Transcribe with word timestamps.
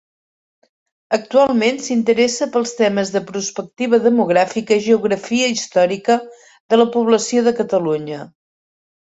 Actualment 1.17 1.75
s'interessa 1.87 2.47
pels 2.55 2.73
temes 2.79 3.11
de 3.17 3.21
prospectiva 3.27 4.01
demogràfica 4.07 4.79
i 4.81 4.83
geografia 4.87 5.51
històrica 5.59 6.17
de 6.75 6.81
la 6.83 6.89
població 6.99 7.47
de 7.51 7.55
Catalunya. 7.63 8.25